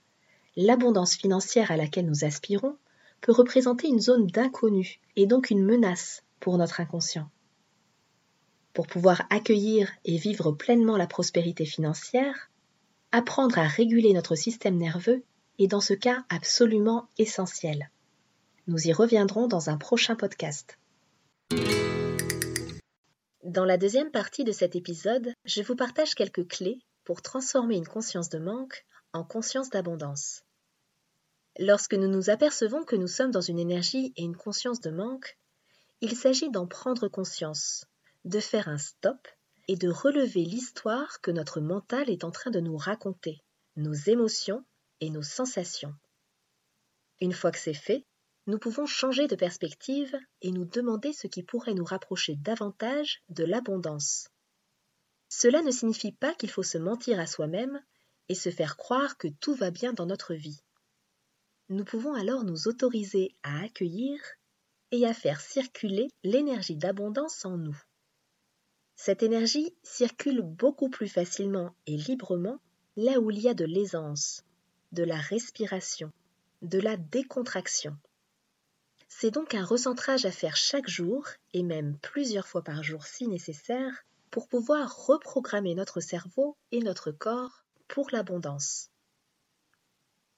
l'abondance 0.57 1.15
financière 1.15 1.71
à 1.71 1.77
laquelle 1.77 2.07
nous 2.07 2.25
aspirons 2.25 2.77
peut 3.21 3.33
représenter 3.33 3.89
une 3.89 4.01
zone 4.01 4.27
d'inconnu 4.27 5.01
et 5.17 5.27
donc 5.27 5.51
une 5.51 5.65
menace 5.65 6.23
pour 6.41 6.59
notre 6.59 6.81
inconscient. 6.81 7.29
Pour 8.73 8.87
pouvoir 8.87 9.23
accueillir 9.31 9.91
et 10.05 10.17
vivre 10.17 10.53
pleinement 10.53 10.97
la 10.97 11.07
prospérité 11.07 11.67
financière, 11.67 12.51
apprendre 13.13 13.59
à 13.59 13.69
réguler 13.69 14.15
notre 14.15 14.35
système 14.35 14.79
nerveux 14.79 15.23
est 15.59 15.69
dans 15.69 15.83
ce 15.83 15.95
cas 15.95 16.25
absolument 16.31 17.07
essentiel. 17.19 17.91
Nous 18.67 18.89
y 18.89 18.93
reviendrons 18.93 19.47
dans 19.47 19.69
un 19.71 19.77
prochain 19.77 20.17
podcast. 20.17 20.79
Dans 23.43 23.65
la 23.65 23.77
deuxième 23.77 24.13
partie 24.13 24.45
de 24.45 24.53
cet 24.53 24.77
épisode, 24.77 25.35
je 25.45 25.63
vous 25.63 25.75
partage 25.75 26.15
quelques 26.15 26.47
clés 26.47 26.79
pour 27.03 27.23
transformer 27.23 27.75
une 27.75 27.89
conscience 27.89 28.29
de 28.29 28.39
manque 28.39 28.87
en 29.13 29.25
conscience 29.25 29.69
d'abondance. 29.69 30.45
Lorsque 31.59 31.95
nous 31.95 32.07
nous 32.07 32.31
apercevons 32.31 32.85
que 32.85 32.95
nous 32.95 33.09
sommes 33.09 33.33
dans 33.33 33.41
une 33.41 33.59
énergie 33.59 34.13
et 34.17 34.23
une 34.23 34.37
conscience 34.37 34.81
de 34.81 34.93
manque, 34.93 35.37
il 36.01 36.17
s'agit 36.17 36.51
d'en 36.51 36.69
prendre 36.69 37.09
conscience, 37.09 37.85
de 38.25 38.39
faire 38.39 38.69
un 38.69 38.79
stop 38.79 39.27
et 39.67 39.75
de 39.75 39.89
relever 39.89 40.45
l'histoire 40.45 41.21
que 41.21 41.33
notre 41.33 41.61
mental 41.61 42.11
est 42.11 42.23
en 42.23 42.31
train 42.31 42.53
de 42.53 42.61
nous 42.61 42.77
raconter, 42.77 43.43
nos 43.75 43.93
émotions 43.93 44.65
et 45.01 45.11
nos 45.11 45.23
sensations. 45.23 45.95
Une 47.21 47.33
fois 47.33 47.51
que 47.51 47.59
c'est 47.59 47.75
fait, 47.75 48.07
nous 48.47 48.59
pouvons 48.59 48.87
changer 48.87 49.29
de 49.29 49.37
perspective 49.37 50.17
et 50.41 50.51
nous 50.51 50.65
demander 50.65 51.13
ce 51.13 51.29
qui 51.29 51.43
pourrait 51.43 51.75
nous 51.75 51.85
rapprocher 51.85 52.35
davantage 52.37 53.23
de 53.29 53.45
l'abondance. 53.45 54.29
Cela 55.29 55.63
ne 55.63 55.71
signifie 55.71 56.13
pas 56.13 56.35
qu'il 56.35 56.51
faut 56.51 56.63
se 56.63 56.79
mentir 56.79 57.21
à 57.21 57.27
soi-même 57.27 57.81
et 58.29 58.35
se 58.35 58.51
faire 58.51 58.77
croire 58.77 59.17
que 59.17 59.29
tout 59.29 59.55
va 59.55 59.71
bien 59.71 59.93
dans 59.93 60.07
notre 60.07 60.35
vie. 60.35 60.61
Nous 61.69 61.85
pouvons 61.85 62.15
alors 62.15 62.45
nous 62.45 62.69
autoriser 62.69 63.35
à 63.43 63.63
accueillir 63.63 64.19
et 64.91 65.07
à 65.07 65.15
faire 65.15 65.41
circuler 65.41 66.09
l'énergie 66.23 66.77
d'abondance 66.77 67.45
en 67.45 67.57
nous. 67.57 67.81
Cette 68.97 69.23
énergie 69.23 69.75
circule 69.83 70.43
beaucoup 70.43 70.91
plus 70.91 71.09
facilement 71.09 71.75
et 71.87 71.97
librement 71.97 72.61
là 72.97 73.21
où 73.21 73.31
il 73.31 73.39
y 73.39 73.49
a 73.49 73.55
de 73.55 73.65
l'aisance, 73.65 74.45
de 74.93 75.03
la 75.03 75.17
respiration, 75.17 76.13
de 76.61 76.79
la 76.79 76.97
décontraction. 76.97 77.97
C'est 79.15 79.31
donc 79.31 79.55
un 79.55 79.65
recentrage 79.65 80.25
à 80.25 80.33
faire 80.33 80.57
chaque 80.57 80.89
jour, 80.89 81.29
et 81.53 81.63
même 81.63 81.97
plusieurs 81.99 82.49
fois 82.49 82.65
par 82.65 82.83
jour 82.83 83.05
si 83.05 83.29
nécessaire, 83.29 84.05
pour 84.31 84.49
pouvoir 84.49 85.07
reprogrammer 85.07 85.77
notre 85.77 86.01
cerveau 86.01 86.57
et 86.73 86.81
notre 86.81 87.13
corps 87.13 87.63
pour 87.87 88.09
l'abondance. 88.11 88.91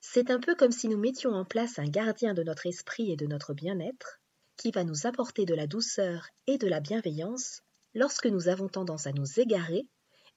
C'est 0.01 0.31
un 0.31 0.39
peu 0.39 0.55
comme 0.55 0.73
si 0.73 0.89
nous 0.89 0.99
mettions 0.99 1.33
en 1.33 1.47
place 1.47 1.79
un 1.79 1.87
gardien 1.87 2.35
de 2.35 2.43
notre 2.43 2.67
esprit 2.67 3.11
et 3.11 3.17
de 3.17 3.27
notre 3.27 3.55
bien-être, 3.55 4.21
qui 4.57 4.71
va 4.71 4.85
nous 4.85 5.07
apporter 5.07 5.47
de 5.47 5.55
la 5.55 5.67
douceur 5.67 6.29
et 6.47 6.59
de 6.59 6.67
la 6.67 6.81
bienveillance 6.81 7.63
lorsque 7.95 8.27
nous 8.27 8.49
avons 8.49 8.69
tendance 8.69 9.07
à 9.07 9.13
nous 9.13 9.41
égarer 9.41 9.87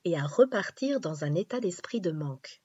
et 0.05 0.17
à 0.17 0.25
repartir 0.25 1.01
dans 1.01 1.25
un 1.25 1.35
état 1.35 1.59
d'esprit 1.59 1.99
de 1.99 2.11
manque. 2.11 2.61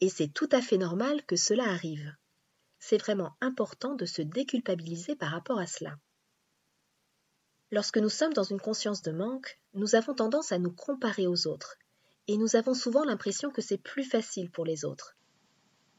Et 0.00 0.10
c'est 0.10 0.28
tout 0.28 0.48
à 0.52 0.60
fait 0.60 0.76
normal 0.76 1.24
que 1.24 1.36
cela 1.36 1.64
arrive. 1.64 2.14
C'est 2.86 2.98
vraiment 2.98 3.32
important 3.40 3.94
de 3.94 4.04
se 4.04 4.20
déculpabiliser 4.20 5.16
par 5.16 5.30
rapport 5.30 5.58
à 5.58 5.66
cela. 5.66 5.96
Lorsque 7.70 7.96
nous 7.96 8.10
sommes 8.10 8.34
dans 8.34 8.44
une 8.44 8.60
conscience 8.60 9.00
de 9.00 9.10
manque, 9.10 9.58
nous 9.72 9.94
avons 9.94 10.12
tendance 10.12 10.52
à 10.52 10.58
nous 10.58 10.70
comparer 10.70 11.26
aux 11.26 11.46
autres, 11.46 11.78
et 12.28 12.36
nous 12.36 12.56
avons 12.56 12.74
souvent 12.74 13.02
l'impression 13.02 13.50
que 13.50 13.62
c'est 13.62 13.78
plus 13.78 14.04
facile 14.04 14.50
pour 14.50 14.66
les 14.66 14.84
autres, 14.84 15.16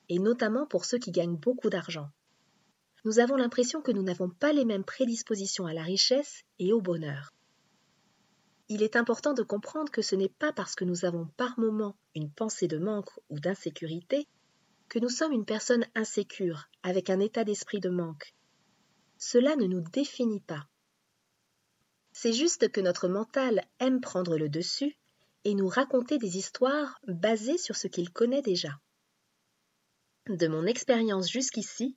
et 0.09 0.19
notamment 0.19 0.67
pour 0.67 0.85
ceux 0.85 0.99
qui 0.99 1.09
gagnent 1.09 1.37
beaucoup 1.37 1.71
d'argent. 1.71 2.11
Nous 3.03 3.17
avons 3.17 3.35
l'impression 3.35 3.81
que 3.81 3.91
nous 3.91 4.03
n'avons 4.03 4.29
pas 4.29 4.53
les 4.53 4.63
mêmes 4.63 4.85
prédispositions 4.85 5.65
à 5.65 5.73
la 5.73 5.81
richesse 5.81 6.43
et 6.59 6.71
au 6.71 6.81
bonheur. 6.81 7.33
Il 8.69 8.83
est 8.83 8.95
important 8.95 9.33
de 9.33 9.41
comprendre 9.41 9.91
que 9.91 10.03
ce 10.03 10.15
n'est 10.15 10.29
pas 10.29 10.53
parce 10.53 10.75
que 10.75 10.85
nous 10.85 11.03
avons 11.03 11.25
par 11.35 11.57
moments 11.57 11.95
une 12.13 12.31
pensée 12.31 12.67
de 12.67 12.77
manque 12.77 13.09
ou 13.29 13.39
d'insécurité 13.39 14.27
que 14.89 14.99
nous 14.99 15.09
sommes 15.09 15.31
une 15.31 15.45
personne 15.45 15.85
insécure, 15.95 16.69
avec 16.83 17.09
un 17.09 17.19
état 17.19 17.43
d'esprit 17.43 17.79
de 17.79 17.89
manque. 17.89 18.33
Cela 19.17 19.55
ne 19.55 19.65
nous 19.65 19.81
définit 19.81 20.41
pas. 20.41 20.67
C'est 22.11 22.33
juste 22.33 22.71
que 22.71 22.81
notre 22.81 23.07
mental 23.07 23.65
aime 23.79 23.99
prendre 23.99 24.37
le 24.37 24.49
dessus 24.49 24.95
et 25.43 25.53
nous 25.53 25.67
raconter 25.67 26.17
des 26.17 26.37
histoires 26.37 26.99
basées 27.07 27.57
sur 27.57 27.75
ce 27.75 27.87
qu'il 27.87 28.11
connaît 28.11 28.41
déjà. 28.41 28.79
De 30.27 30.47
mon 30.47 30.65
expérience 30.65 31.29
jusqu'ici, 31.29 31.95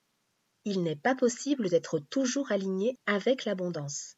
il 0.65 0.83
n'est 0.83 0.95
pas 0.95 1.15
possible 1.15 1.69
d'être 1.69 1.99
toujours 1.99 2.51
aligné 2.51 2.97
avec 3.05 3.45
l'abondance. 3.45 4.15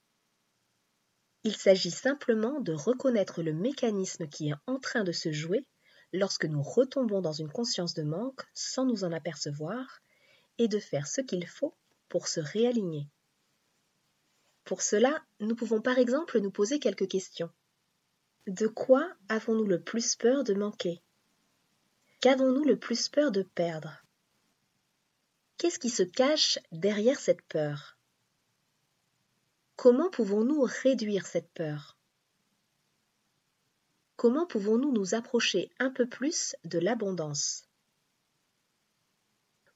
Il 1.43 1.55
s'agit 1.55 1.91
simplement 1.91 2.59
de 2.59 2.73
reconnaître 2.73 3.41
le 3.41 3.53
mécanisme 3.53 4.27
qui 4.27 4.49
est 4.49 4.55
en 4.67 4.79
train 4.79 5.03
de 5.03 5.11
se 5.11 5.31
jouer 5.31 5.65
lorsque 6.13 6.45
nous 6.45 6.61
retombons 6.61 7.21
dans 7.21 7.33
une 7.33 7.51
conscience 7.51 7.93
de 7.93 8.03
manque 8.03 8.41
sans 8.53 8.85
nous 8.85 9.03
en 9.03 9.11
apercevoir 9.11 10.01
et 10.57 10.67
de 10.67 10.79
faire 10.79 11.07
ce 11.07 11.21
qu'il 11.21 11.47
faut 11.47 11.75
pour 12.09 12.27
se 12.27 12.39
réaligner. 12.39 13.07
Pour 14.63 14.81
cela, 14.81 15.23
nous 15.39 15.55
pouvons 15.55 15.81
par 15.81 15.97
exemple 15.97 16.39
nous 16.39 16.51
poser 16.51 16.79
quelques 16.79 17.07
questions. 17.07 17.49
De 18.47 18.67
quoi 18.67 19.11
avons-nous 19.29 19.65
le 19.65 19.81
plus 19.81 20.15
peur 20.15 20.43
de 20.43 20.53
manquer? 20.53 21.01
Qu'avons-nous 22.19 22.63
le 22.63 22.77
plus 22.77 23.09
peur 23.09 23.31
de 23.31 23.43
perdre? 23.43 24.03
Qu'est-ce 25.57 25.79
qui 25.79 25.89
se 25.89 26.03
cache 26.03 26.59
derrière 26.71 27.19
cette 27.19 27.41
peur? 27.43 27.97
Comment 29.75 30.09
pouvons-nous 30.09 30.61
réduire 30.83 31.25
cette 31.25 31.49
peur? 31.51 31.97
Comment 34.21 34.45
pouvons-nous 34.45 34.91
nous 34.91 35.15
approcher 35.15 35.71
un 35.79 35.89
peu 35.89 36.05
plus 36.05 36.55
de 36.63 36.77
l'abondance? 36.77 37.63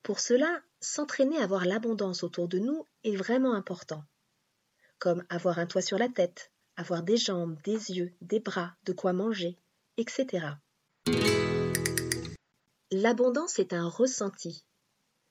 Pour 0.04 0.20
cela, 0.20 0.62
s'entraîner 0.80 1.40
à 1.40 1.48
voir 1.48 1.66
l'abondance 1.66 2.22
autour 2.22 2.48
de 2.48 2.60
nous 2.60 2.86
est 3.04 3.16
vraiment 3.16 3.56
important, 3.56 4.04
comme 5.00 5.26
avoir 5.30 5.58
un 5.58 5.66
toit 5.66 5.82
sur 5.82 5.98
la 5.98 6.10
tête, 6.10 6.52
avoir 6.76 7.02
des 7.02 7.18
jambes, 7.18 7.60
des 7.64 7.90
yeux, 7.90 8.14
des 8.22 8.40
bras, 8.40 8.76
de 8.84 8.94
quoi 8.94 9.14
manger, 9.14 9.58
etc. 9.98 10.46
L'abondance 12.92 13.58
est 13.58 13.74
un 13.74 13.90
ressenti, 13.90 14.64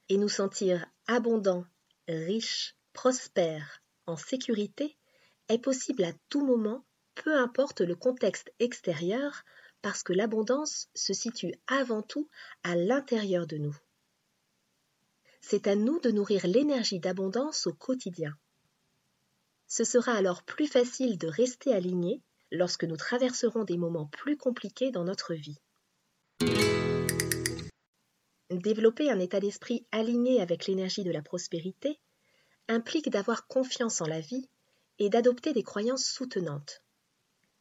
et 0.09 0.17
nous 0.17 0.29
sentir 0.29 0.87
abondant, 1.07 1.65
riche, 2.09 2.75
prospère, 2.93 3.81
en 4.07 4.17
sécurité 4.17 4.97
est 5.49 5.59
possible 5.59 6.03
à 6.03 6.13
tout 6.31 6.45
moment, 6.45 6.85
peu 7.15 7.37
importe 7.37 7.81
le 7.81 7.95
contexte 7.95 8.53
extérieur, 8.59 9.45
parce 9.83 10.03
que 10.03 10.13
l'abondance 10.13 10.89
se 10.95 11.13
situe 11.13 11.55
avant 11.67 12.03
tout 12.03 12.29
à 12.63 12.75
l'intérieur 12.75 13.47
de 13.47 13.59
nous. 13.59 13.77
C'est 15.43 15.67
à 15.67 15.77
nous 15.77 16.01
de 16.01 16.11
nourrir 16.11 16.47
l'énergie 16.47 17.01
d'abondance 17.01 17.67
au 17.67 17.75
quotidien. 17.75 18.35
Ce 19.67 19.85
sera 19.85 20.13
alors 20.13 20.43
plus 20.43 20.67
facile 20.67 21.19
de 21.19 21.27
rester 21.27 21.75
aligné 21.75 22.23
lorsque 22.51 22.85
nous 22.85 22.97
traverserons 22.97 23.65
des 23.65 23.77
moments 23.77 24.07
plus 24.07 24.37
compliqués 24.37 24.91
dans 24.91 25.05
notre 25.05 25.35
vie. 25.35 25.61
Développer 28.51 29.11
un 29.11 29.19
état 29.19 29.41
d'esprit 29.41 29.87
aligné 29.91 30.41
avec 30.41 30.67
l'énergie 30.67 31.05
de 31.05 31.11
la 31.11 31.23
prospérité 31.23 31.99
implique 32.69 33.11
d'avoir 33.11 33.47
confiance 33.47 34.01
en 34.01 34.07
la 34.07 34.21
vie 34.21 34.49
et 34.99 35.09
d'adopter 35.09 35.53
des 35.53 35.63
croyances 35.63 36.07
soutenantes. 36.07 36.84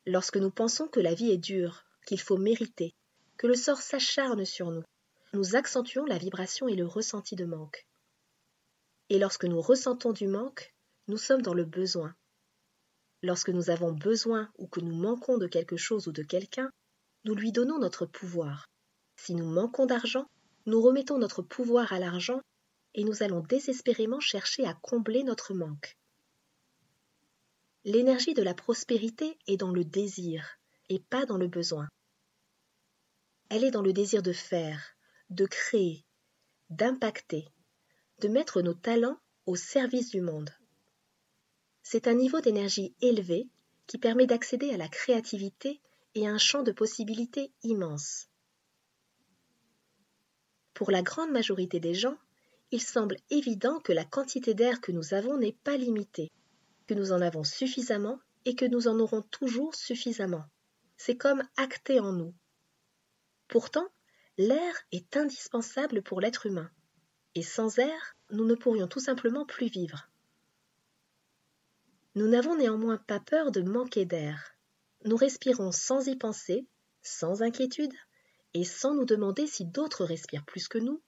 Lorsque 0.05 0.37
nous 0.37 0.51
pensons 0.51 0.87
que 0.87 0.99
la 0.99 1.13
vie 1.13 1.31
est 1.31 1.37
dure, 1.37 1.85
qu'il 2.05 2.19
faut 2.19 2.37
mériter, 2.37 2.93
que 3.37 3.47
le 3.47 3.55
sort 3.55 3.81
s'acharne 3.81 4.43
sur 4.45 4.69
nous, 4.71 4.83
nous 5.33 5.55
accentuons 5.55 6.05
la 6.05 6.17
vibration 6.17 6.67
et 6.67 6.75
le 6.75 6.85
ressenti 6.85 7.35
de 7.35 7.45
manque. 7.45 7.87
Et 9.09 9.17
lorsque 9.17 9.45
nous 9.45 9.61
ressentons 9.61 10.11
du 10.11 10.27
manque, 10.27 10.73
nous 11.07 11.17
sommes 11.17 11.41
dans 11.41 11.53
le 11.53 11.65
besoin. 11.65 12.15
Lorsque 13.21 13.49
nous 13.49 13.69
avons 13.69 13.93
besoin 13.93 14.51
ou 14.57 14.67
que 14.67 14.81
nous 14.81 14.95
manquons 14.95 15.37
de 15.37 15.47
quelque 15.47 15.77
chose 15.77 16.07
ou 16.07 16.11
de 16.11 16.23
quelqu'un, 16.23 16.69
nous 17.23 17.35
lui 17.35 17.51
donnons 17.51 17.79
notre 17.79 18.05
pouvoir. 18.05 18.67
Si 19.15 19.33
nous 19.33 19.49
manquons 19.49 19.85
d'argent, 19.85 20.27
nous 20.65 20.81
remettons 20.81 21.17
notre 21.17 21.41
pouvoir 21.41 21.93
à 21.93 21.99
l'argent 21.99 22.41
et 22.93 23.03
nous 23.03 23.23
allons 23.23 23.39
désespérément 23.39 24.19
chercher 24.19 24.65
à 24.65 24.73
combler 24.73 25.23
notre 25.23 25.53
manque. 25.53 25.95
L'énergie 27.85 28.33
de 28.33 28.43
la 28.43 28.53
prospérité 28.53 29.37
est 29.45 29.57
dans 29.57 29.71
le 29.71 29.83
désir 29.83 30.57
et 30.87 30.99
pas 30.99 31.25
dans 31.25 31.37
le 31.37 31.47
besoin. 31.49 31.89
Elle 33.49 33.65
est 33.65 33.71
dans 33.71 33.81
le 33.81 33.91
désir 33.91 34.23
de 34.23 34.31
faire, 34.31 34.95
de 35.29 35.45
créer, 35.45 36.05
d'impacter, 36.69 37.49
de 38.19 38.29
mettre 38.29 38.61
nos 38.61 38.73
talents 38.73 39.19
au 39.45 39.57
service 39.57 40.11
du 40.11 40.21
monde. 40.21 40.49
C'est 41.81 42.07
un 42.07 42.13
niveau 42.13 42.39
d'énergie 42.39 42.95
élevé 43.01 43.49
qui 43.85 43.97
permet 43.97 44.27
d'accéder 44.27 44.71
à 44.71 44.77
la 44.77 44.87
créativité 44.87 45.81
et 46.15 46.25
à 46.25 46.31
un 46.31 46.37
champ 46.37 46.63
de 46.63 46.71
possibilités 46.71 47.51
immense. 47.63 48.29
Pour 50.73 50.89
la 50.89 51.01
grande 51.01 51.31
majorité 51.31 51.81
des 51.81 51.93
gens, 51.93 52.17
il 52.71 52.81
semble 52.81 53.17
évident 53.29 53.81
que 53.81 53.91
la 53.91 54.05
quantité 54.05 54.53
d'air 54.53 54.79
que 54.79 54.93
nous 54.93 55.13
avons 55.13 55.37
n'est 55.37 55.57
pas 55.63 55.75
limitée, 55.75 56.31
que 56.87 56.93
nous 56.93 57.11
en 57.11 57.21
avons 57.21 57.43
suffisamment 57.43 58.19
et 58.45 58.55
que 58.55 58.65
nous 58.65 58.87
en 58.87 58.99
aurons 58.99 59.21
toujours 59.21 59.75
suffisamment. 59.75 60.43
C'est 60.97 61.17
comme 61.17 61.43
acté 61.57 61.99
en 61.99 62.13
nous. 62.13 62.33
Pourtant, 63.47 63.87
l'air 64.37 64.75
est 64.91 65.15
indispensable 65.15 66.01
pour 66.01 66.21
l'être 66.21 66.45
humain, 66.45 66.69
et 67.35 67.43
sans 67.43 67.77
air, 67.79 68.15
nous 68.31 68.45
ne 68.45 68.55
pourrions 68.55 68.87
tout 68.87 68.99
simplement 68.99 69.45
plus 69.45 69.67
vivre. 69.67 70.09
Nous 72.15 72.27
n'avons 72.27 72.55
néanmoins 72.55 72.97
pas 72.97 73.19
peur 73.19 73.51
de 73.51 73.61
manquer 73.61 74.05
d'air. 74.05 74.55
Nous 75.05 75.15
respirons 75.15 75.71
sans 75.71 76.07
y 76.07 76.15
penser, 76.15 76.67
sans 77.01 77.41
inquiétude, 77.41 77.93
et 78.53 78.63
sans 78.63 78.93
nous 78.93 79.05
demander 79.05 79.47
si 79.47 79.65
d'autres 79.65 80.05
respirent 80.05 80.45
plus 80.45 80.67
que 80.67 80.77
nous 80.77 81.01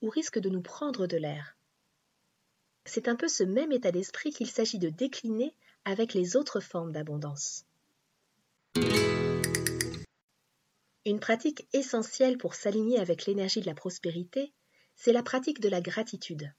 ou 0.00 0.08
risquent 0.08 0.38
de 0.38 0.48
nous 0.48 0.62
prendre 0.62 1.06
de 1.06 1.16
l'air. 1.16 1.56
C'est 2.88 3.06
un 3.06 3.16
peu 3.16 3.28
ce 3.28 3.44
même 3.44 3.70
état 3.70 3.92
d'esprit 3.92 4.30
qu'il 4.32 4.50
s'agit 4.50 4.78
de 4.78 4.88
décliner 4.88 5.54
avec 5.84 6.14
les 6.14 6.36
autres 6.36 6.60
formes 6.60 6.90
d'abondance. 6.90 7.66
Une 11.04 11.20
pratique 11.20 11.68
essentielle 11.74 12.38
pour 12.38 12.54
s'aligner 12.54 12.98
avec 12.98 13.26
l'énergie 13.26 13.60
de 13.60 13.66
la 13.66 13.74
prospérité, 13.74 14.54
c'est 14.96 15.12
la 15.12 15.22
pratique 15.22 15.60
de 15.60 15.68
la 15.68 15.82
gratitude. 15.82 16.50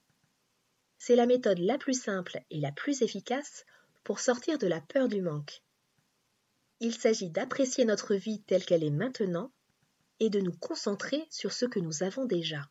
C'est 1.00 1.16
la 1.16 1.26
méthode 1.26 1.60
la 1.60 1.80
plus 1.80 2.00
simple 2.00 2.44
et 2.52 2.60
la 2.60 2.72
plus 2.72 3.02
efficace 3.02 3.66
pour 4.04 4.20
sortir 4.20 4.60
de 4.60 4.68
la 4.68 4.82
peur 4.82 5.08
du 5.08 5.24
manque. 5.24 5.64
Il 6.80 6.94
s'agit 6.94 7.32
d'apprécier 7.32 7.86
notre 7.86 8.14
vie 8.14 8.44
telle 8.44 8.66
qu'elle 8.66 8.84
est 8.84 8.92
maintenant 8.92 9.52
et 10.20 10.30
de 10.30 10.40
nous 10.40 10.56
concentrer 10.58 11.26
sur 11.32 11.54
ce 11.54 11.66
que 11.66 11.80
nous 11.80 12.04
avons 12.04 12.26
déjà. 12.26 12.70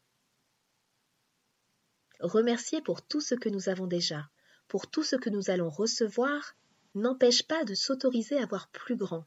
Remercier 2.21 2.81
pour 2.83 3.03
tout 3.03 3.21
ce 3.21 3.35
que 3.35 3.49
nous 3.49 3.69
avons 3.69 3.87
déjà, 3.87 4.29
pour 4.67 4.91
tout 4.91 5.03
ce 5.03 5.17
que 5.17 5.31
nous 5.31 5.51
allons 5.51 5.71
recevoir, 5.71 6.57
n'empêche 6.95 7.43
pas 7.43 7.65
de 7.65 7.75
s'autoriser 7.75 8.39
à 8.39 8.47
voir 8.47 8.69
plus 8.69 8.97
grand 8.97 9.25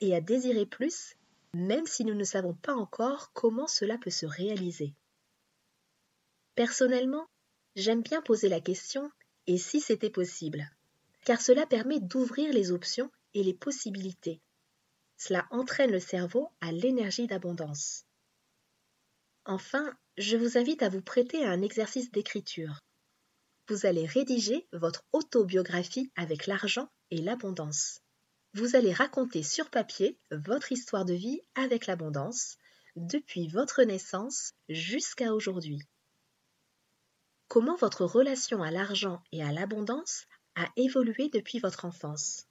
et 0.00 0.14
à 0.14 0.20
désirer 0.20 0.66
plus, 0.66 1.14
même 1.54 1.86
si 1.86 2.04
nous 2.04 2.14
ne 2.14 2.24
savons 2.24 2.54
pas 2.54 2.74
encore 2.74 3.32
comment 3.32 3.66
cela 3.66 3.98
peut 3.98 4.10
se 4.10 4.26
réaliser. 4.26 4.94
Personnellement, 6.54 7.26
j'aime 7.76 8.02
bien 8.02 8.22
poser 8.22 8.48
la 8.48 8.60
question 8.60 9.10
et 9.46 9.58
si 9.58 9.80
c'était 9.80 10.10
possible, 10.10 10.70
car 11.24 11.40
cela 11.40 11.66
permet 11.66 12.00
d'ouvrir 12.00 12.52
les 12.52 12.72
options 12.72 13.10
et 13.34 13.42
les 13.42 13.54
possibilités 13.54 14.40
cela 15.22 15.46
entraîne 15.52 15.92
le 15.92 16.00
cerveau 16.00 16.48
à 16.60 16.72
l'énergie 16.72 17.28
d'abondance. 17.28 18.06
Enfin, 19.44 19.92
je 20.18 20.36
vous 20.36 20.56
invite 20.56 20.82
à 20.82 20.88
vous 20.88 21.02
prêter 21.02 21.44
à 21.44 21.50
un 21.50 21.62
exercice 21.62 22.10
d'écriture. 22.12 22.78
Vous 23.68 23.86
allez 23.86 24.06
rédiger 24.06 24.68
votre 24.72 25.04
autobiographie 25.12 26.12
avec 26.16 26.46
l'argent 26.46 26.88
et 27.10 27.20
l'abondance. 27.20 28.00
Vous 28.54 28.76
allez 28.76 28.92
raconter 28.92 29.42
sur 29.42 29.70
papier 29.70 30.18
votre 30.30 30.72
histoire 30.72 31.04
de 31.04 31.14
vie 31.14 31.40
avec 31.54 31.86
l'abondance, 31.86 32.56
depuis 32.96 33.48
votre 33.48 33.82
naissance 33.82 34.52
jusqu'à 34.68 35.32
aujourd'hui. 35.32 35.80
Comment 37.48 37.76
votre 37.76 38.04
relation 38.04 38.62
à 38.62 38.70
l'argent 38.70 39.22
et 39.32 39.42
à 39.42 39.52
l'abondance 39.52 40.26
a 40.54 40.68
évolué 40.76 41.30
depuis 41.30 41.58
votre 41.58 41.84
enfance? 41.84 42.46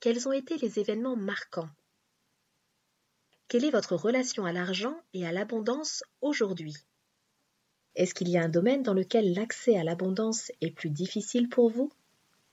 Quels 0.00 0.28
ont 0.28 0.32
été 0.32 0.56
les 0.58 0.80
événements 0.80 1.16
marquants? 1.16 1.70
Quelle 3.52 3.66
est 3.66 3.70
votre 3.70 3.96
relation 3.96 4.46
à 4.46 4.52
l'argent 4.54 4.98
et 5.12 5.26
à 5.26 5.30
l'abondance 5.30 6.04
aujourd'hui? 6.22 6.74
Est-ce 7.96 8.14
qu'il 8.14 8.30
y 8.30 8.38
a 8.38 8.42
un 8.42 8.48
domaine 8.48 8.82
dans 8.82 8.94
lequel 8.94 9.34
l'accès 9.34 9.76
à 9.76 9.84
l'abondance 9.84 10.50
est 10.62 10.70
plus 10.70 10.88
difficile 10.88 11.50
pour 11.50 11.68
vous? 11.68 11.92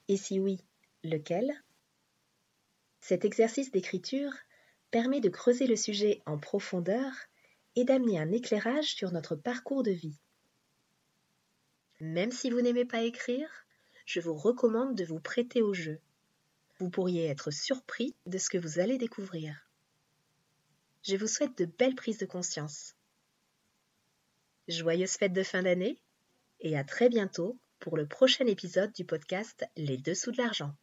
Et 0.10 0.18
si 0.18 0.42
oui, 0.42 0.60
lequel? 1.06 1.54
Cet 3.00 3.24
exercice 3.24 3.72
d'écriture 3.72 4.34
permet 4.92 5.22
de 5.22 5.30
creuser 5.30 5.68
le 5.68 5.78
sujet 5.78 6.22
en 6.26 6.38
profondeur 6.38 7.14
et 7.78 7.86
d'amener 7.86 8.20
un 8.20 8.34
éclairage 8.34 8.94
sur 8.94 9.14
notre 9.14 9.38
parcours 9.38 9.84
de 9.84 9.92
vie. 9.92 10.20
Même 12.02 12.34
si 12.34 12.50
vous 12.50 12.60
n'aimez 12.60 12.84
pas 12.84 13.04
écrire, 13.04 13.48
je 14.06 14.20
vous 14.20 14.34
recommande 14.36 14.96
de 14.96 15.06
vous 15.06 15.22
prêter 15.22 15.62
au 15.62 15.74
jeu 15.74 16.02
vous 16.78 16.90
pourriez 16.90 17.26
être 17.26 17.52
surpris 17.52 18.16
de 18.26 18.38
ce 18.38 18.50
que 18.50 18.58
vous 18.58 18.80
allez 18.80 18.98
découvrir. 18.98 19.69
Je 21.04 21.16
vous 21.16 21.28
souhaite 21.28 21.58
de 21.58 21.66
belles 21.66 21.96
prises 21.96 22.18
de 22.18 22.26
conscience. 22.26 22.94
Joyeuses 24.68 25.14
fêtes 25.14 25.34
de 25.34 25.44
fin 25.44 25.64
d'année 25.64 26.02
et 26.60 26.78
à 26.78 26.84
très 26.84 27.10
bientôt 27.10 27.58
pour 27.80 27.96
le 27.96 28.06
prochain 28.06 28.46
épisode 28.46 28.92
du 28.92 29.06
podcast 29.06 29.66
Les 29.78 29.98
Dessous 29.98 30.32
de 30.32 30.38
l'argent. 30.38 30.76